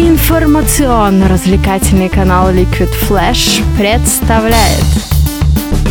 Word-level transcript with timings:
Информационно-развлекательный 0.00 2.08
канал 2.08 2.50
Liquid 2.50 2.88
Flash 3.06 3.62
представляет 3.76 5.09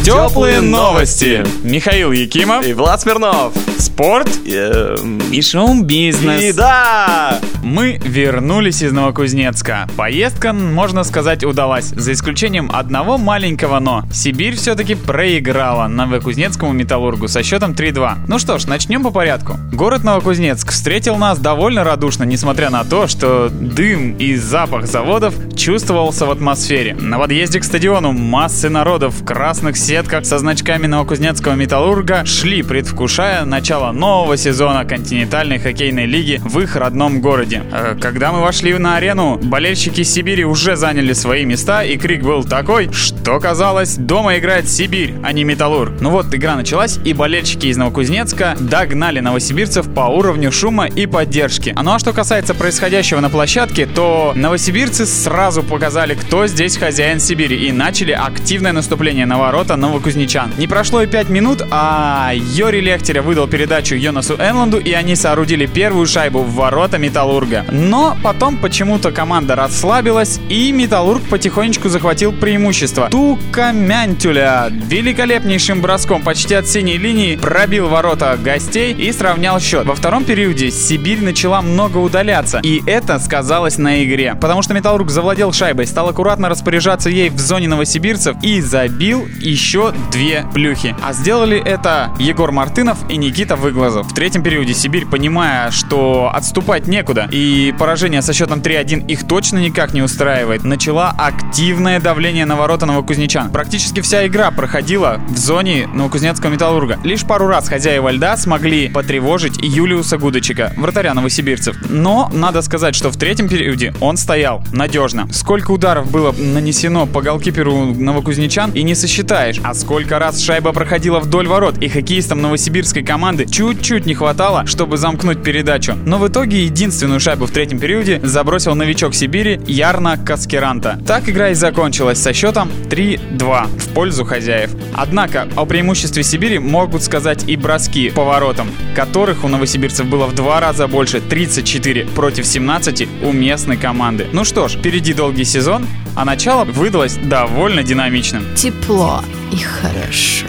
Теплые 0.04 0.62
новости. 0.62 1.46
Михаил 1.63 2.12
Якимов. 2.12 2.63
И 2.63 2.74
Влад 2.74 3.02
Смирнов. 3.02 3.54
Спорт. 3.78 4.28
Эм, 4.46 5.20
И 5.31 5.42
шоу-бизнес. 5.42 6.44
И 6.44 6.52
да! 6.54 7.40
Мы 7.63 7.99
вернулись 8.03 8.81
из 8.81 8.92
Новокузнецка. 8.92 9.88
Поездка, 9.97 10.53
можно 10.53 11.03
сказать, 11.03 11.44
удалась. 11.44 11.88
За 11.89 12.13
исключением 12.13 12.71
одного 12.74 13.17
маленького 13.17 13.79
«но». 13.79 14.03
Сибирь 14.12 14.56
все-таки 14.56 14.96
проиграла 14.96 15.88
Новокузнецкому 15.88 16.71
металлургу 16.71 17.27
со 17.27 17.43
счетом 17.43 17.71
3-2. 17.73 18.16
Ну 18.27 18.39
что 18.39 18.57
ж, 18.57 18.66
начнем 18.66 19.03
по 19.03 19.11
порядку. 19.11 19.57
Город 19.71 20.03
Новокузнецк 20.03 20.71
встретил 20.71 21.16
нас 21.17 21.38
довольно 21.38 21.84
радушно, 21.84 22.23
несмотря 22.23 22.70
на 22.70 22.84
то, 22.85 23.07
что 23.07 23.49
дым 23.49 24.16
и 24.17 24.35
запах 24.35 24.88
заводов 24.88 25.35
чувствовался 25.55 26.25
в 26.25 26.31
атмосфере. 26.31 26.95
На 26.95 27.20
подъезде 27.20 27.59
к 27.59 27.63
стадиону 27.63 28.13
массы 28.13 28.70
народов 28.70 29.13
в 29.20 29.25
красных 29.25 29.68
сетках 29.77 30.25
со 30.25 30.37
значками 30.39 30.87
Новокузнецкого 30.87 31.53
металлурга 31.53 32.25
шли, 32.25 32.63
предвкушая 32.63 33.45
начало 33.45 33.91
нового 33.91 34.37
сезона 34.37 34.85
континентальной 34.85 35.59
хоккейной 35.59 36.05
лиги 36.05 36.41
в 36.43 36.59
их 36.59 36.75
родном 36.75 37.21
городе. 37.21 37.63
Э, 37.71 37.95
Когда 37.99 38.31
мы 38.31 38.41
вошли 38.41 38.77
на 38.77 38.97
арену, 38.97 39.37
болельщики 39.41 40.03
Сибири 40.03 40.45
уже 40.45 40.75
заняли 40.75 41.13
свои 41.13 41.45
места, 41.45 41.83
и 41.83 41.97
крик 41.97 42.23
был 42.23 42.43
такой, 42.43 42.91
что 42.93 43.39
казалось, 43.39 43.95
дома 43.95 44.37
играет 44.37 44.69
Сибирь, 44.69 45.15
а 45.23 45.31
не 45.31 45.43
Металлург. 45.43 45.93
Ну 45.99 46.11
вот, 46.11 46.33
игра 46.33 46.55
началась, 46.55 46.99
и 47.03 47.13
болельщики 47.13 47.67
из 47.67 47.77
Новокузнецка 47.77 48.55
догнали 48.59 49.20
новосибирцев 49.20 49.93
по 49.93 50.01
уровню 50.01 50.51
шума 50.51 50.87
и 50.87 51.05
поддержки. 51.05 51.73
А 51.75 51.83
ну 51.83 51.93
а 51.93 51.99
что 51.99 52.13
касается 52.13 52.53
происходящего 52.53 53.20
на 53.20 53.29
площадке, 53.29 53.85
то 53.85 54.33
новосибирцы 54.35 55.05
сразу 55.05 55.63
показали, 55.63 56.13
кто 56.13 56.48
здесь 56.48 56.77
хозяин 56.77 57.20
Сибири, 57.20 57.67
и 57.67 57.71
начали 57.71 58.11
активное 58.11 58.71
наступление 58.71 59.26
на 59.26 59.37
ворота 59.60 59.76
новокузнечан. 59.76 60.54
Не 60.57 60.68
прошло 60.68 61.02
и 61.02 61.07
5 61.07 61.29
минут, 61.29 61.63
а 61.70 62.32
Йори 62.34 62.79
Лехтеря 62.79 63.21
выдал 63.21 63.46
передачу 63.46 63.93
Йонасу 63.93 64.36
Энланду, 64.36 64.80
и 64.80 64.94
они 64.94 65.18
соорудили 65.18 65.66
первую 65.66 66.08
шайбу 66.08 66.44
в 66.44 66.54
ворота 66.54 66.98
Металлурга. 66.98 67.66
Но 67.70 68.18
потом 68.24 68.56
почему-то 68.56 69.12
команда 69.12 69.56
расслабилась, 69.56 70.40
и 70.48 70.72
Металлург 70.72 71.22
потихонечку 71.30 71.90
захватил 71.90 72.32
преимущество. 72.32 73.10
Тука 73.10 73.74
Мянтюля 73.74 74.70
великолепнейшим 74.72 75.82
броском 75.82 76.22
почти 76.22 76.54
от 76.54 76.66
синей 76.66 76.98
линии 76.98 77.36
пробил 77.36 77.90
ворота 77.90 78.40
гостей 78.42 78.94
и 78.94 79.12
сравнял 79.12 79.60
счет. 79.60 79.86
Во 79.86 79.96
втором 79.96 80.23
периоде 80.23 80.72
Сибирь 80.72 81.22
начала 81.22 81.62
много 81.62 81.98
удаляться, 81.98 82.62
и 82.64 82.82
это 82.86 83.20
сказалось 83.20 83.78
на 83.78 84.06
игре. 84.06 84.38
Потому 84.40 84.62
что 84.62 84.73
Металлург 84.73 85.10
завладел 85.10 85.52
шайбой, 85.52 85.86
стал 85.86 86.08
аккуратно 86.08 86.48
распоряжаться 86.48 87.10
ей 87.10 87.30
в 87.30 87.40
зоне 87.40 87.68
новосибирцев 87.68 88.38
и 88.42 88.62
забил 88.62 89.28
еще 89.50 89.94
две 90.11 90.45
плюхи. 90.53 90.95
А 91.02 91.14
сделали 91.14 91.58
это 91.58 92.11
Егор 92.19 92.52
Мартынов 92.52 92.97
и 93.09 93.17
Никита 93.17 93.55
Выглазов. 93.55 94.08
В 94.08 94.14
третьем 94.14 94.44
периоде 94.44 94.73
Сибирь, 94.73 95.05
понимая, 95.05 95.72
что 95.72 96.31
отступать 96.33 96.88
некуда, 96.88 97.28
и 97.31 97.73
поражение 97.77 98.22
со 98.22 98.33
счетом 98.33 98.59
3-1 98.59 99.08
их 99.08 99.27
точно 99.27 99.58
никак 99.58 99.94
не 99.94 100.02
устраивает, 100.02 100.64
начала 100.64 101.14
активное 101.17 102.00
давление 102.00 102.45
на 102.45 102.55
ворота 102.55 102.86
новокузнечан. 102.86 103.52
Практически 103.52 104.02
вся 104.02 104.25
игра 104.27 104.52
проходила 104.52 105.22
в 105.27 105.38
зоне 105.38 105.88
новокузнецкого 105.94 106.52
металлурга. 106.52 107.00
Лишь 107.03 107.25
пару 107.25 107.47
раз 107.47 107.67
хозяева 107.67 108.09
льда 108.11 108.38
смогли 108.38 108.89
потревожить 108.89 109.58
Юлиуса 109.61 110.17
Гудочика, 110.17 110.73
вратаря 110.77 111.14
новосибирцев. 111.14 111.75
Но 111.89 112.30
надо 112.33 112.61
сказать, 112.61 112.95
что 112.95 113.09
в 113.09 113.17
третьем 113.17 113.50
периоде 113.50 113.94
он 114.00 114.17
стоял 114.17 114.64
надежно. 114.72 115.27
Сколько 115.31 115.72
ударов 115.72 116.11
было 116.11 116.31
нанесено 116.31 117.05
по 117.05 117.22
голкиперу 117.22 117.94
новокузнечан 117.94 118.72
и 118.72 118.83
не 118.83 118.95
сосчитаешь. 119.39 119.60
А 119.64 119.73
сколько 119.73 120.20
раз 120.20 120.42
шайба 120.42 120.72
проходила 120.72 121.20
вдоль 121.20 121.48
ворот, 121.48 121.77
и 121.80 121.89
хоккеистам 121.89 122.42
новосибирской 122.42 123.04
команды 123.04 123.45
чуть-чуть 123.45 124.05
не 124.05 124.14
хватало, 124.14 124.66
чтобы 124.66 124.98
замкнуть 124.98 125.44
передачу. 125.44 125.95
Но 126.05 126.17
в 126.17 126.27
итоге 126.27 126.66
единственную 126.66 127.20
шайбу 127.20 127.45
в 127.45 127.52
третьем 127.52 127.80
периоде 127.80 128.19
забросил 128.23 128.75
новичок 128.75 129.13
Сибири 129.16 129.59
Ярна 129.66 130.17
Каскеранта. 130.17 131.00
Так 131.05 131.29
игра 131.29 131.50
и 131.50 131.53
закончилась 131.53 132.22
со 132.22 132.33
счетом 132.33 132.69
3-2 132.89 133.67
в 133.77 133.88
пользу 133.94 134.25
хозяев. 134.25 134.72
Однако 134.95 135.47
о 135.56 135.66
преимуществе 135.66 136.23
Сибири 136.23 136.59
могут 136.59 137.03
сказать 137.03 137.47
и 137.47 137.56
броски 137.56 138.09
по 138.09 138.23
воротам, 138.23 138.67
которых 138.95 139.44
у 139.44 139.47
новосибирцев 139.47 140.07
было 140.07 140.25
в 140.25 140.35
два 140.35 140.59
раза 140.59 140.88
больше 140.88 141.21
34 141.21 142.06
против 142.16 142.45
17 142.45 143.07
у 143.23 143.31
местной 143.31 143.77
команды. 143.77 144.27
Ну 144.31 144.44
что 144.44 144.67
ж, 144.67 144.73
впереди 144.73 145.13
долгий 145.13 145.45
сезон, 145.45 145.85
а 146.16 146.25
начало 146.25 146.66
выдалось 146.66 147.17
довольно 147.17 147.83
динамичным. 147.83 148.44
тепло 148.56 149.21
и 149.51 149.57
хорошо. 149.57 150.47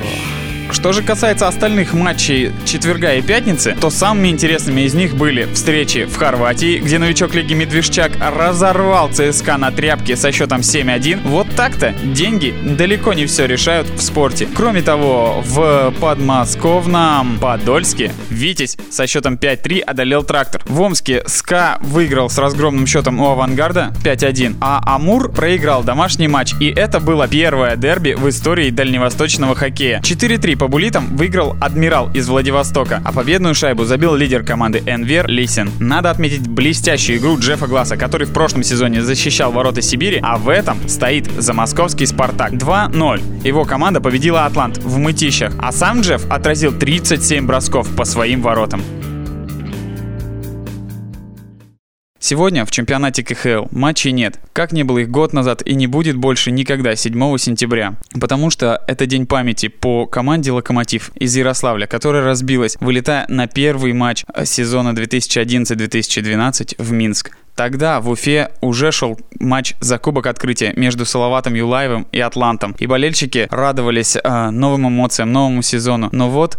Что 0.73 0.93
же 0.93 1.03
касается 1.03 1.49
остальных 1.49 1.93
матчей 1.95 2.53
четверга 2.65 3.15
и 3.15 3.23
пятницы, 3.23 3.77
то 3.81 3.91
самыми 3.91 4.29
интересными 4.29 4.83
из 4.83 4.95
них 4.95 5.15
были 5.15 5.47
встречи 5.53 6.05
в 6.05 6.17
Хорватии, 6.17 6.79
где 6.79 6.99
новичок 6.99 7.35
Лиги 7.35 7.55
Медвежчак 7.55 8.13
разорвал 8.21 9.11
ЦСКА 9.11 9.57
на 9.59 9.71
тряпке 9.71 10.17
со 10.17 10.33
счетом 10.33 10.61
7-1. 10.61 11.21
Вот 11.25 11.49
так-то 11.57 11.93
деньги 12.05 12.55
далеко 12.65 13.13
не 13.13 13.27
все 13.27 13.47
решают 13.47 13.89
в 13.89 14.01
спорте. 14.01 14.49
Кроме 14.55 14.83
того, 14.83 15.43
в 15.47 15.93
подмосковном 16.01 17.39
Подольске 17.39 18.13
Витязь 18.31 18.77
со 18.91 19.07
счетом 19.07 19.35
5-3 19.35 19.81
одолел 19.81 20.23
трактор. 20.23 20.63
В 20.67 20.81
Омске 20.81 21.23
СКА 21.27 21.79
выиграл 21.81 22.31
с 22.31 22.39
разгромным 22.39 22.87
счетом 22.87 23.21
у 23.21 23.27
Авангарда 23.27 23.93
5-1, 24.05 24.57
а 24.61 24.81
Амур 24.87 25.31
проиграл 25.31 25.83
домашний 25.83 26.29
матч. 26.29 26.55
И 26.61 26.69
это 26.69 27.01
было 27.01 27.27
первое 27.27 27.77
дерби 27.77 28.15
в 28.17 28.29
истории 28.29 28.71
дальневосточного 28.71 29.55
хоккея. 29.55 30.01
4-3 30.01 30.57
по 30.61 30.69
булитам 30.69 31.17
выиграл 31.17 31.57
Адмирал 31.59 32.11
из 32.13 32.29
Владивостока, 32.29 33.01
а 33.03 33.13
победную 33.13 33.55
шайбу 33.55 33.85
забил 33.85 34.15
лидер 34.15 34.43
команды 34.43 34.83
Энвер 34.85 35.27
Лисин. 35.27 35.71
Надо 35.81 36.11
отметить 36.11 36.47
блестящую 36.47 37.17
игру 37.17 37.39
Джеффа 37.39 37.67
Гласса, 37.67 37.97
который 37.97 38.27
в 38.27 38.35
прошлом 38.35 38.63
сезоне 38.63 39.01
защищал 39.01 39.53
ворота 39.53 39.81
Сибири, 39.81 40.21
а 40.23 40.37
в 40.37 40.51
этом 40.51 40.87
стоит 40.87 41.31
за 41.39 41.55
московский 41.55 42.05
Спартак. 42.05 42.53
2-0. 42.53 43.43
Его 43.43 43.65
команда 43.65 44.03
победила 44.03 44.45
Атлант 44.45 44.77
в 44.77 44.99
мытищах, 44.99 45.55
а 45.59 45.73
сам 45.73 46.03
Джефф 46.03 46.31
отразил 46.31 46.73
37 46.73 47.47
бросков 47.47 47.89
по 47.97 48.05
своим 48.05 48.43
воротам. 48.43 48.83
Сегодня 52.23 52.67
в 52.67 52.71
чемпионате 52.71 53.25
КХЛ 53.25 53.69
матчей 53.71 54.13
нет. 54.13 54.39
Как 54.53 54.73
не 54.73 54.83
было 54.83 54.99
их 54.99 55.11
год 55.11 55.33
назад 55.33 55.63
и 55.63 55.75
не 55.75 55.87
будет 55.87 56.17
больше 56.17 56.51
никогда 56.51 56.95
7 56.95 57.39
сентября. 57.39 57.95
Потому 58.21 58.51
что 58.51 58.85
это 58.87 59.07
день 59.07 59.27
памяти 59.27 59.69
по 59.69 60.05
команде 60.05 60.53
«Локомотив» 60.53 61.13
из 61.15 61.35
Ярославля, 61.35 61.87
которая 61.87 62.23
разбилась, 62.23 62.77
вылетая 62.79 63.25
на 63.29 63.47
первый 63.47 63.95
матч 63.95 64.27
сезона 64.45 64.91
2011-2012 64.91 66.75
в 66.77 66.93
Минск. 66.93 67.35
Тогда 67.55 68.03
в 68.03 68.11
Уфе 68.11 68.51
уже 68.61 68.93
шел 68.93 69.19
матч 69.39 69.73
за 69.81 69.99
Кубок 69.99 70.27
Открытия 70.27 70.75
между 70.77 71.07
Салаватом 71.07 71.55
Юлаевым 71.55 72.07
и 72.13 72.21
Атлантом. 72.21 72.77
И 72.79 72.87
болельщики 72.87 73.49
радовались 73.51 74.17
э, 74.23 74.51
новым 74.51 74.89
эмоциям, 74.89 75.33
новому 75.33 75.63
сезону. 75.63 76.11
Но 76.13 76.29
вот 76.29 76.59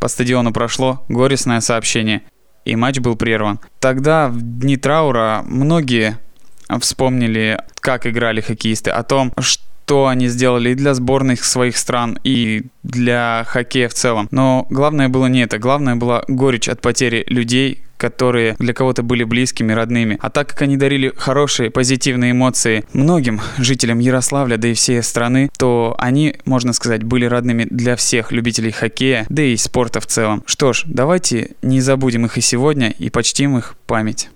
по 0.00 0.08
стадиону 0.08 0.52
прошло 0.52 1.02
горестное 1.08 1.60
сообщение– 1.60 2.20
и 2.64 2.76
матч 2.76 2.98
был 2.98 3.16
прерван. 3.16 3.60
Тогда, 3.80 4.28
в 4.28 4.40
дни 4.40 4.76
траура, 4.76 5.42
многие 5.46 6.18
вспомнили, 6.80 7.58
как 7.80 8.06
играли 8.06 8.40
хоккеисты, 8.40 8.90
о 8.90 9.02
том, 9.02 9.32
что 9.38 10.06
они 10.06 10.28
сделали 10.28 10.70
и 10.70 10.74
для 10.74 10.94
сборных 10.94 11.44
своих 11.44 11.76
стран, 11.78 12.18
и 12.24 12.66
для 12.82 13.44
хоккея 13.46 13.88
в 13.88 13.94
целом. 13.94 14.28
Но 14.30 14.66
главное 14.68 15.08
было 15.08 15.26
не 15.26 15.40
это. 15.42 15.58
Главное 15.58 15.96
была 15.96 16.24
горечь 16.28 16.68
от 16.68 16.82
потери 16.82 17.24
людей, 17.26 17.84
которые 17.98 18.56
для 18.58 18.72
кого-то 18.72 19.02
были 19.02 19.24
близкими, 19.24 19.72
родными. 19.72 20.18
А 20.20 20.30
так 20.30 20.48
как 20.48 20.62
они 20.62 20.76
дарили 20.76 21.12
хорошие, 21.16 21.70
позитивные 21.70 22.32
эмоции 22.32 22.84
многим 22.92 23.40
жителям 23.58 23.98
Ярославля, 23.98 24.56
да 24.56 24.68
и 24.68 24.74
всей 24.74 25.02
страны, 25.02 25.50
то 25.58 25.94
они, 25.98 26.36
можно 26.46 26.72
сказать, 26.72 27.02
были 27.02 27.26
родными 27.26 27.66
для 27.68 27.96
всех 27.96 28.32
любителей 28.32 28.70
хоккея, 28.70 29.26
да 29.28 29.42
и 29.42 29.56
спорта 29.56 30.00
в 30.00 30.06
целом. 30.06 30.42
Что 30.46 30.72
ж, 30.72 30.84
давайте 30.86 31.50
не 31.62 31.80
забудем 31.80 32.24
их 32.24 32.38
и 32.38 32.40
сегодня 32.40 32.90
и 32.90 33.10
почтим 33.10 33.58
их 33.58 33.74
память. 33.86 34.30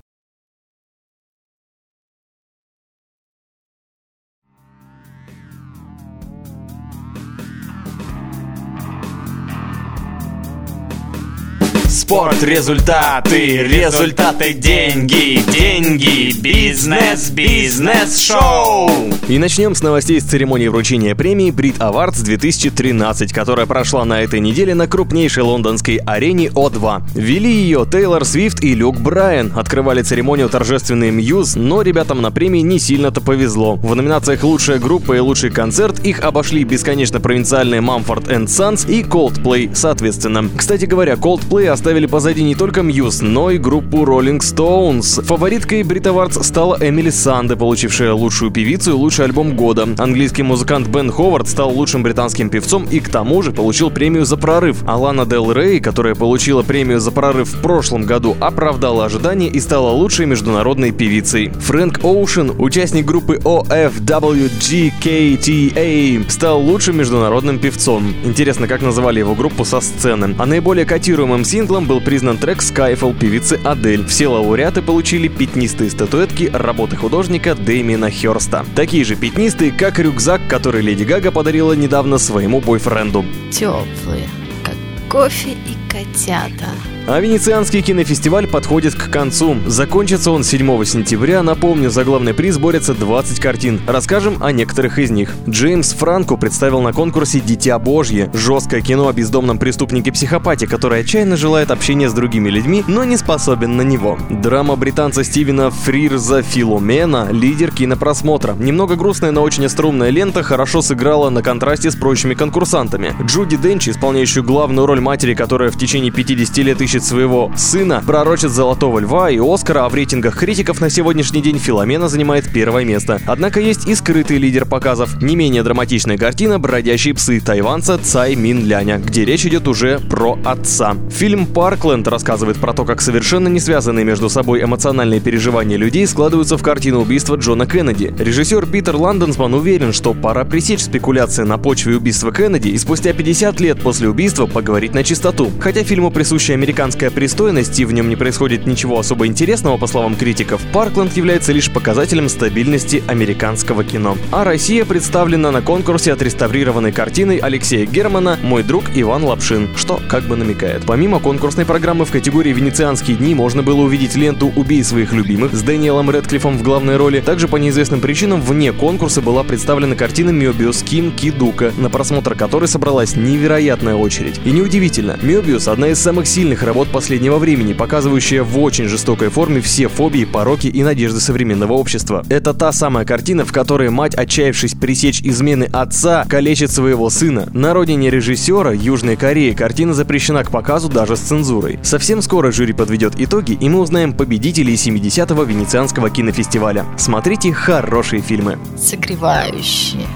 Спорт, 12.03 12.43
результаты, 12.43 13.63
результаты, 13.63 14.55
деньги, 14.55 15.41
деньги, 15.53 16.37
бизнес, 16.37 17.31
бизнес, 17.31 18.19
шоу. 18.19 18.91
И 19.29 19.39
начнем 19.39 19.77
с 19.77 19.85
новостей 19.85 20.21
с 20.21 20.25
церемонии 20.25 20.67
вручения 20.67 21.15
премии 21.15 21.53
Brit 21.53 21.79
Awards 21.79 22.25
2013, 22.25 23.33
которая 23.33 23.67
прошла 23.67 24.05
на 24.05 24.21
этой 24.21 24.41
неделе 24.41 24.75
на 24.75 24.89
крупнейшей 24.89 25.45
лондонской 25.45 25.99
арене 26.05 26.49
О2. 26.49 27.03
Вели 27.15 27.51
ее 27.51 27.87
Тейлор 27.91 28.25
Свифт 28.25 28.65
и 28.65 28.75
Люк 28.75 28.99
Брайан. 28.99 29.53
Открывали 29.55 30.03
церемонию 30.03 30.49
торжественные 30.49 31.13
Мьюз, 31.13 31.55
но 31.55 31.83
ребятам 31.83 32.21
на 32.21 32.33
премии 32.33 32.63
не 32.63 32.81
сильно-то 32.81 33.21
повезло. 33.21 33.77
В 33.77 33.95
номинациях 33.95 34.43
«Лучшая 34.43 34.81
группа» 34.81 35.13
и 35.13 35.21
«Лучший 35.21 35.51
концерт» 35.51 36.05
их 36.05 36.21
обошли 36.21 36.65
бесконечно 36.65 37.21
провинциальные 37.21 37.81
Mumford 37.81 38.29
Sons 38.47 38.91
и 38.91 39.05
Coldplay, 39.05 39.71
соответственно. 39.73 40.51
Кстати 40.57 40.85
говоря, 40.85 41.15
Coldplay 41.15 41.69
оставили 41.69 41.92
позади 42.07 42.43
не 42.43 42.55
только 42.55 42.81
Muse, 42.81 43.25
но 43.25 43.51
и 43.51 43.59
группу 43.59 43.99
Rolling 43.99 44.39
Stones. 44.39 45.25
Фавориткой 45.25 45.83
Brit 45.83 46.05
Awards 46.05 46.43
стала 46.43 46.77
Эмили 46.81 47.11
Санде, 47.11 47.57
получившая 47.57 48.13
лучшую 48.13 48.51
певицу 48.51 48.91
и 48.91 48.95
лучший 48.95 49.27
альбом 49.27 49.57
года. 49.57 49.89
Английский 49.99 50.43
музыкант 50.43 50.89
Бен 50.89 51.11
Ховард 51.11 51.49
стал 51.49 51.71
лучшим 51.71 52.03
британским 52.03 52.51
певцом 52.51 52.87
и 52.91 53.01
к 53.01 53.09
тому 53.09 53.43
же 53.43 53.53
получил 53.53 53.91
премию 53.91 54.25
за 54.25 54.37
прорыв. 54.37 54.83
Алана 54.87 55.27
Дел 55.27 55.53
Рей, 55.53 55.81
которая 55.81 56.15
получила 56.15 56.63
премию 56.63 57.01
за 57.01 57.11
прорыв 57.11 57.49
в 57.49 57.61
прошлом 57.61 58.05
году, 58.05 58.37
оправдала 58.41 59.05
ожидания 59.05 59.49
и 59.49 59.61
стала 59.61 59.91
лучшей 59.91 60.27
международной 60.27 60.93
певицей. 60.93 61.51
Фрэнк 61.51 62.05
Оушен, 62.05 62.53
участник 62.59 63.05
группы 63.05 63.37
OFWGKTA, 63.37 66.31
стал 66.31 66.61
лучшим 66.61 66.97
международным 66.97 67.59
певцом. 67.59 68.15
Интересно, 68.25 68.67
как 68.67 68.83
называли 68.83 69.19
его 69.19 69.35
группу 69.35 69.65
со 69.65 69.81
сцены. 69.81 70.35
А 70.39 70.47
наиболее 70.47 70.87
котируемым 70.87 71.45
синглом 71.45 71.82
был 71.87 72.01
признан 72.01 72.39
трек 72.39 72.59
Skyfall 72.59 73.19
певицы 73.19 73.61
Адель. 73.65 74.05
Все 74.07 74.29
лауреаты 74.29 74.83
получили 74.83 75.29
пятнистые 75.29 75.91
статуэтки 75.91 76.51
работы 76.53 76.97
художника 76.97 77.55
Дэмина 77.55 78.11
Херста. 78.11 78.65
Такие 78.75 79.05
же 79.05 79.17
пятнистые, 79.17 79.73
как 79.73 79.99
рюкзак, 79.99 80.41
который 80.49 80.83
Леди 80.83 81.05
Гага 81.05 81.31
подарила 81.31 81.73
недавно 81.73 82.19
своему 82.19 82.61
бойфренду. 82.61 83.25
Теплые, 83.51 84.29
как 84.65 84.77
кофе 85.09 85.51
и 85.51 85.82
котята. 85.93 86.71
А 87.05 87.19
Венецианский 87.19 87.83
кинофестиваль 87.83 88.47
подходит 88.47 88.95
к 88.95 89.11
концу. 89.11 89.57
Закончится 89.67 90.31
он 90.31 90.45
7 90.45 90.85
сентября. 90.85 91.43
Напомню, 91.43 91.91
за 91.91 92.05
главный 92.05 92.33
приз 92.33 92.59
борются 92.59 92.95
20 92.95 93.41
картин. 93.41 93.81
Расскажем 93.89 94.39
о 94.41 94.53
некоторых 94.53 95.01
из 95.01 95.11
них. 95.11 95.35
Джеймс 95.49 95.95
Франко 95.95 96.37
представил 96.37 96.81
на 96.81 96.93
конкурсе 96.93 97.41
«Дитя 97.41 97.81
Божье»— 97.81 98.31
жесткое 98.33 98.83
кино 98.83 99.09
о 99.09 99.13
бездомном 99.13 99.59
преступнике-психопате, 99.59 100.69
который 100.69 101.01
отчаянно 101.01 101.37
желает 101.37 101.73
общения 101.73 102.09
с 102.09 102.13
другими 102.13 102.49
людьми, 102.51 102.85
но 102.87 103.03
не 103.03 103.17
способен 103.17 103.77
на 103.77 103.83
него. 103.83 104.17
Драма 104.31 104.77
британца 104.77 105.25
Стивена 105.25 105.71
Фрирза 105.71 106.43
«Филомена»— 106.43 107.29
лидер 107.33 107.73
кинопросмотра. 107.73 108.55
Немного 108.55 108.95
грустная, 108.95 109.33
но 109.33 109.43
очень 109.43 109.69
струнная 109.69 110.11
лента 110.11 110.45
хорошо 110.45 110.83
сыграла 110.83 111.31
на 111.31 111.43
контрасте 111.43 111.91
с 111.91 111.97
прочими 111.97 112.35
конкурсантами. 112.35 113.17
Джуди 113.25 113.57
Денчи, 113.57 113.91
исполняющую 113.91 114.45
главную 114.45 114.87
роль 114.87 115.01
матери, 115.01 115.35
которая 115.35 115.73
в 115.73 115.77
течение 115.83 116.13
50 116.13 116.59
лет 116.59 116.81
ищет 116.81 117.03
своего 117.03 117.51
сына, 117.57 118.05
пророчит 118.07 118.53
«Золотого 118.53 119.01
льва» 119.01 119.31
и 119.31 119.41
«Оскара», 119.41 119.85
а 119.85 119.89
в 119.89 119.95
рейтингах 119.95 120.39
критиков 120.39 120.81
на 120.81 120.89
сегодняшний 120.89 121.43
день 121.43 121.59
Филомена 121.59 122.09
занимает 122.09 122.49
первое 122.53 122.85
место. 122.85 123.21
Однако 123.27 123.59
есть 123.59 123.89
и 123.89 123.97
скрытый 123.97 124.39
лидер 124.39 124.65
показов. 124.65 125.21
Не 125.21 125.35
менее 125.35 125.65
драматичная 125.65 126.17
картина 126.17 126.61
«Бродячие 126.61 127.15
псы» 127.15 127.41
тайванца 127.41 127.99
Цай 127.99 128.37
Мин 128.37 128.65
Ляня, 128.65 128.99
где 128.99 129.25
речь 129.25 129.45
идет 129.45 129.67
уже 129.67 129.99
про 129.99 130.39
отца. 130.45 130.95
Фильм 131.11 131.47
«Паркленд» 131.47 132.07
рассказывает 132.07 132.59
про 132.59 132.73
то, 132.75 132.85
как 132.85 133.01
совершенно 133.03 133.49
не 133.49 133.59
связанные 133.59 134.05
между 134.05 134.31
собой 134.31 134.63
эмоциональные 134.63 135.19
переживания 135.19 135.77
людей 135.77 136.07
складываются 136.07 136.57
в 136.57 136.63
картину 136.63 137.01
убийства 137.01 137.35
Джона 137.35 137.67
Кеннеди. 137.67 138.15
Режиссер 138.17 138.67
Питер 138.67 138.95
Ланденсман 138.95 139.53
уверен, 139.53 139.93
что 139.93 140.15
пора 140.15 140.45
пресечь 140.45 140.85
спекуляции 140.85 141.43
на 141.43 141.59
почве 141.59 141.97
убийства 141.97 142.33
Кеннеди 142.33 142.69
и 142.69 142.79
спустя 142.79 143.13
50 143.13 143.59
лет 143.59 143.81
после 143.81 144.09
убийства 144.09 144.47
поговорить 144.47 144.95
на 144.95 145.03
чистоту. 145.03 145.51
Хотя 145.73 145.85
фильму 145.87 146.11
присуща 146.11 146.53
американская 146.53 147.11
пристойность 147.11 147.81
и 147.81 147.87
в 147.87 147.93
нем 147.93 148.11
не 148.11 148.15
происходит 148.15 148.67
ничего 148.67 148.99
особо 148.99 149.27
интересного, 149.27 149.79
по 149.79 149.87
словам 149.87 150.17
критиков, 150.17 150.61
Паркленд 150.71 151.17
является 151.17 151.51
лишь 151.53 151.73
показателем 151.73 152.29
стабильности 152.29 153.03
американского 153.09 153.83
кино. 153.83 154.19
А 154.33 154.45
Россия 154.45 154.85
представлена 154.85 155.51
на 155.51 155.63
конкурсе 155.63 156.13
отреставрированной 156.13 156.93
картиной 156.93 157.39
Алексея 157.39 157.87
Германа 157.87 158.39
«Мой 158.43 158.63
друг 158.63 158.85
Иван 158.95 159.25
Лапшин», 159.25 159.71
что 159.75 159.99
как 160.11 160.25
бы 160.25 160.37
намекает. 160.37 160.83
Помимо 160.87 161.21
конкурсной 161.21 161.65
программы 161.65 162.05
в 162.05 162.11
категории 162.11 162.53
«Венецианские 162.53 163.17
дни» 163.17 163.35
можно 163.35 163.63
было 163.63 163.81
увидеть 163.81 164.15
ленту 164.15 164.53
«Убей 164.55 164.85
своих 164.85 165.15
любимых» 165.15 165.55
с 165.55 165.63
Дэниелом 165.63 166.11
Редклиффом 166.11 166.59
в 166.59 166.63
главной 166.63 166.99
роли. 166.99 167.21
Также 167.21 167.49
по 167.49 167.57
неизвестным 167.57 168.03
причинам 168.03 168.43
вне 168.43 168.75
конкурса 168.75 169.23
была 169.23 169.43
представлена 169.43 169.95
картина 169.95 170.29
«Мёбиус» 170.29 170.83
Ким 170.83 171.13
Кидука, 171.13 171.73
на 171.79 171.89
просмотр 171.89 172.35
которой 172.35 172.67
собралась 172.67 173.17
невероятная 173.17 173.95
очередь. 173.95 174.39
И 174.45 174.51
неудивительно, 174.51 175.19
«Мёбиус»— 175.23 175.62
одна 175.69 175.89
из 175.89 175.99
самых 175.99 176.27
сильных 176.27 176.63
работ 176.63 176.89
последнего 176.89 177.39
времени, 177.39 177.73
показывающая 177.73 178.43
в 178.43 178.59
очень 178.59 178.89
жестокой 178.89 179.29
форме 179.29 179.61
все 179.61 179.89
фобии, 179.89 180.25
пороки 180.25 180.67
и 180.67 180.83
надежды 180.83 181.21
современного 181.21 181.75
общества. 181.75 182.25
Это 182.29 182.55
та 182.55 182.73
самая 182.73 183.05
картина, 183.05 183.45
в 183.45 183.53
которой 183.53 183.91
мать, 183.91 184.15
отчаявшись 184.15 184.75
пресечь 184.75 185.21
измены 185.23 185.69
отца, 185.73 186.25
калечит 186.29 186.71
своего 186.71 187.11
сына. 187.11 187.49
На 187.53 187.75
родине 187.75 188.11
режиссера, 188.11 188.73
Южной 188.73 189.17
Кореи, 189.17 189.53
картина 189.53 189.95
запрещена 189.95 190.45
к 190.45 190.51
показу 190.51 190.89
даже 190.89 191.17
с 191.17 191.21
цензурой. 191.21 191.79
Совсем 191.83 192.23
скоро 192.23 192.51
жюри 192.51 192.73
подведет 192.73 193.15
итоги, 193.19 193.53
и 193.53 193.69
мы 193.69 193.81
узнаем 193.81 194.13
победителей 194.13 194.75
70-го 194.75 195.43
Венецианского 195.43 196.11
кинофестиваля. 196.11 196.87
Смотрите 196.97 197.53
хорошие 197.53 198.23
фильмы. 198.23 198.59
Согревающие, 198.77 200.07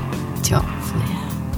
теплые. 0.43 0.86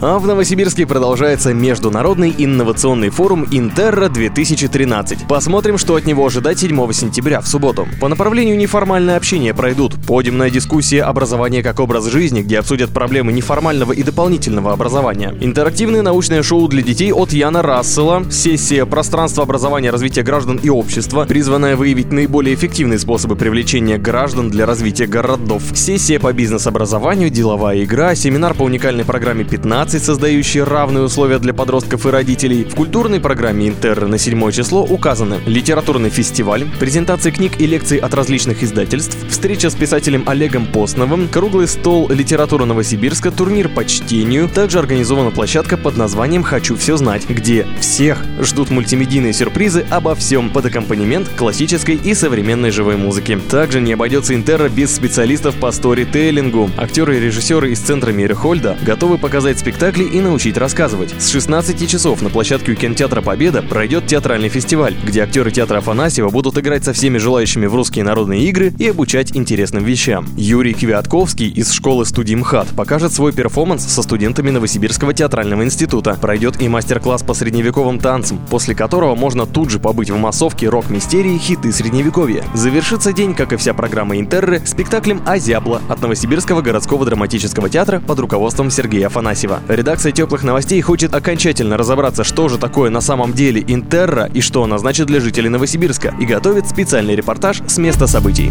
А 0.01 0.21
в 0.21 0.27
Новосибирске 0.29 0.87
продолжается 0.87 1.53
Международный 1.53 2.33
инновационный 2.39 3.09
форум 3.09 3.49
Интерра 3.51 4.09
2013. 4.09 5.27
Посмотрим, 5.27 5.77
что 5.77 5.97
от 5.97 6.07
него 6.07 6.25
ожидать 6.25 6.61
7 6.61 6.93
сентября 6.93 7.41
в 7.41 7.49
субботу. 7.49 7.89
По 8.01 8.07
направлению 8.07 8.57
неформальное 8.57 9.17
общение 9.17 9.53
пройдут 9.55 9.97
подиумная 10.07 10.51
дискуссия 10.51 11.03
«Образование 11.03 11.65
как 11.65 11.81
образ 11.81 12.07
жизни», 12.07 12.43
где 12.43 12.61
обсудят 12.61 12.91
проблемы 12.91 13.33
неформального 13.33 13.91
и 13.93 14.05
дополнительного 14.05 14.73
образования. 14.73 15.35
Интерактивное 15.41 16.03
научное 16.03 16.45
шоу 16.45 16.69
для 16.69 16.83
детей 16.83 17.13
от 17.13 17.33
Яна 17.33 17.63
Рассела, 17.63 18.23
сессия 18.31 18.87
«Пространство 18.87 19.43
образования, 19.43 19.91
развития 19.91 20.23
граждан 20.23 20.61
и 20.63 20.69
общества», 20.69 21.25
призванная 21.25 21.75
выявить 21.75 22.13
наиболее 22.13 22.55
эффективные 22.55 23.01
способы 23.01 23.35
привлечения 23.35 23.99
граждан 23.99 24.49
для 24.49 24.65
развития 24.65 25.09
городов. 25.09 25.65
Сессия 25.75 26.21
по 26.21 26.33
бизнес-образованию, 26.33 27.31
деловая 27.31 27.83
игра, 27.83 28.15
семинар 28.15 28.55
по 28.55 28.63
уникальной 28.63 29.05
программе 29.05 29.43
15, 29.43 29.88
15, 29.89 30.05
создающие 30.05 30.65
равные 30.65 31.05
условия 31.05 31.39
для 31.39 31.55
подростков 31.55 32.05
и 32.05 32.11
родителей. 32.11 32.65
В 32.65 32.75
культурной 32.75 33.21
программе 33.21 33.69
Интерра 33.69 34.07
на 34.07 34.19
7 34.19 34.53
число 34.53 34.85
указаны 34.85 35.39
литературный 35.47 36.11
фестиваль, 36.11 36.67
презентации 36.79 37.31
книг 37.31 37.53
и 37.59 37.67
лекций 37.67 37.97
от 37.97 38.13
различных 38.13 38.63
издательств, 38.63 39.17
встреча 39.31 39.71
с 39.71 39.75
писателем 39.75 40.25
Олегом 40.27 40.67
Постновым, 40.67 41.27
круглый 41.27 41.67
стол 41.67 42.11
литературы 42.11 42.67
Новосибирска, 42.67 43.31
турнир 43.31 43.71
по 43.71 43.83
чтению. 43.87 44.51
Также 44.51 44.79
организована 44.79 45.31
площадка 45.31 45.79
под 45.79 45.97
названием 45.97 46.43
«Хочу 46.43 46.77
все 46.77 46.99
знать», 46.99 47.27
где 47.27 47.67
всех 47.81 48.23
ждут 48.43 48.69
мультимедийные 48.69 49.33
сюрпризы 49.33 49.87
обо 49.89 50.15
всем 50.15 50.51
под 50.51 50.67
аккомпанемент 50.67 51.31
классической 51.31 51.95
и 51.97 52.13
современной 52.13 52.73
живой 52.73 52.99
музыки. 52.99 53.41
Также 53.51 53.81
не 53.81 53.95
обойдется 53.95 54.35
Интерра 54.35 54.69
без 54.69 54.95
специалистов 54.95 55.55
по 55.55 55.73
сторителлингу. 55.73 56.69
Актеры 56.77 57.17
и 57.17 57.21
режиссеры 57.21 57.71
из 57.73 57.81
центра 57.81 58.13
Мирхольда 58.13 58.77
готовы 58.85 59.17
показать 59.17 59.59
спектакль 59.59 59.78
спектакли 59.79 60.03
и 60.03 60.21
научить 60.21 60.57
рассказывать. 60.57 61.15
С 61.21 61.29
16 61.31 61.89
часов 61.89 62.21
на 62.21 62.31
площадке 62.31 62.73
у 62.73 62.75
кинотеатра 62.75 63.23
«Победа» 63.23 63.63
пройдет 63.63 64.09
театральный 64.09 64.49
фестиваль, 64.49 64.97
где 65.05 65.23
актеры 65.23 65.53
театра 65.53 65.79
Афанасьева 65.79 66.31
будут 66.31 66.59
играть 66.59 66.83
со 66.83 66.93
всеми 66.93 67.19
желающими 67.19 67.67
в 67.67 67.77
русские 67.77 68.05
народные 68.05 68.43
игры 68.49 68.73
и 68.77 68.89
обучать 68.89 69.37
интересным 69.37 69.85
вещам. 69.85 70.27
Юрий 70.37 70.75
Квятковский 70.75 71.49
из 71.49 71.71
школы 71.71 72.07
студии 72.07 72.35
МХАТ 72.35 72.71
покажет 72.71 73.13
свой 73.13 73.33
перформанс 73.33 73.87
со 73.87 74.03
студентами 74.03 74.51
Новосибирского 74.51 75.15
театрального 75.15 75.63
института. 75.63 76.19
Пройдет 76.21 76.61
и 76.61 76.67
мастер-класс 76.67 77.23
по 77.23 77.35
средневековым 77.35 78.01
танцам, 78.01 78.41
после 78.51 78.75
которого 78.75 79.15
можно 79.15 79.47
тут 79.47 79.71
же 79.71 79.79
побыть 79.79 80.11
в 80.11 80.17
массовке 80.17 80.69
рок-мистерии 80.69 81.39
«Хиты 81.39 81.71
средневековья». 81.71 82.43
Завершится 82.53 83.13
день, 83.13 83.33
как 83.33 83.53
и 83.53 83.57
вся 83.57 83.75
программа 83.75 84.19
Интерры, 84.19 84.61
спектаклем 84.65 85.23
«Азябла» 85.25 85.81
от 85.89 86.03
Новосибирского 86.03 86.63
городского 86.63 87.05
драматического 87.05 87.69
театра 87.71 88.01
под 88.01 88.19
руководством 88.19 88.73
Сергея 88.73 89.07
Афанасьева. 89.07 89.61
Редакция 89.69 90.13
теплых 90.13 90.43
новостей 90.45 90.81
хочет 90.81 91.15
окончательно 91.15 91.77
разобраться, 91.77 92.25
что 92.25 92.49
же 92.49 92.57
такое 92.57 92.89
на 92.89 93.03
самом 93.03 93.35
деле 93.35 93.63
Интерра 93.67 94.25
и 94.33 94.41
что 94.41 94.65
она 94.65 94.79
значит 94.79 95.07
для 95.07 95.21
жителей 95.21 95.51
Новосибирска, 95.51 96.15
и 96.19 96.25
готовит 96.25 96.67
специальный 96.67 97.15
репортаж 97.15 97.61
с 97.67 97.77
места 97.77 98.07
событий. 98.07 98.51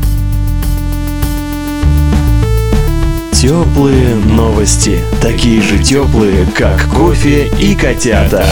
Теплые 3.31 4.15
новости. 4.15 4.99
Такие 5.21 5.61
же 5.61 5.83
теплые, 5.83 6.45
как 6.55 6.83
кофе 6.89 7.47
и 7.59 7.75
котята. 7.75 8.45